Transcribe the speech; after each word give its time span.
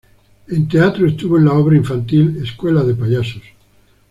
En 0.47 0.67
teatro 0.67 1.05
estuvo 1.05 1.37
en 1.37 1.45
la 1.45 1.53
obra 1.53 1.77
infantil 1.77 2.37
"Escuela 2.41 2.83
de 2.83 2.95
payasos". 2.95 3.43